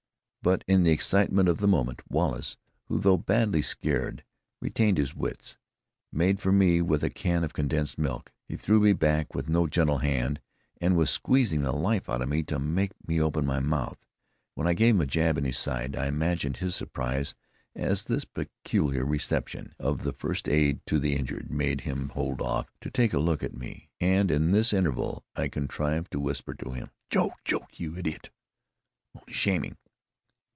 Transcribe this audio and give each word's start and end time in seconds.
But 0.43 0.63
in 0.67 0.81
the 0.81 0.89
excitement 0.89 1.47
of 1.47 1.59
the 1.59 1.67
moment, 1.67 2.01
Wallace 2.11 2.57
who, 2.85 2.97
though 2.97 3.15
badly 3.15 3.61
scared, 3.61 4.23
retained 4.59 4.97
his 4.97 5.15
wits 5.15 5.55
made 6.11 6.39
for 6.39 6.51
me 6.51 6.81
with 6.81 7.03
a 7.03 7.11
can 7.11 7.43
of 7.43 7.53
condensed 7.53 7.99
milk. 7.99 8.33
He 8.47 8.55
threw 8.55 8.79
me 8.79 8.93
back 8.93 9.35
with 9.35 9.47
no 9.47 9.67
gentle 9.67 9.99
hand, 9.99 10.41
and 10.77 10.95
was 10.95 11.11
squeezing 11.11 11.61
the 11.61 11.71
life 11.71 12.09
out 12.09 12.23
of 12.23 12.29
me 12.29 12.41
to 12.45 12.57
make 12.57 12.93
me 13.07 13.21
open 13.21 13.45
my 13.45 13.59
mouth, 13.59 14.03
when 14.55 14.65
I 14.65 14.73
gave 14.73 14.95
him 14.95 15.01
a 15.01 15.05
jab 15.05 15.37
in 15.37 15.43
his 15.43 15.59
side. 15.59 15.95
I 15.95 16.07
imagined 16.07 16.57
his 16.57 16.75
surprise, 16.75 17.35
as 17.75 18.05
this 18.05 18.25
peculiar 18.25 19.05
reception 19.05 19.75
of 19.77 20.01
his 20.01 20.13
first 20.17 20.49
aid 20.49 20.83
to 20.87 20.97
the 20.97 21.15
injured 21.15 21.51
made 21.51 21.81
him 21.81 22.09
hold 22.15 22.41
off 22.41 22.71
to 22.81 22.89
take 22.89 23.13
a 23.13 23.19
look 23.19 23.43
at 23.43 23.55
me, 23.55 23.91
and 23.99 24.31
in 24.31 24.49
this 24.49 24.73
interval 24.73 25.23
I 25.35 25.49
contrived 25.49 26.11
to 26.13 26.19
whisper 26.19 26.55
to 26.55 26.71
him: 26.71 26.89
"Joke! 27.11 27.43
Joke! 27.45 27.79
you 27.79 27.95
idiot! 27.95 28.31
I'm 29.13 29.21
only 29.21 29.33
shamming. 29.33 29.77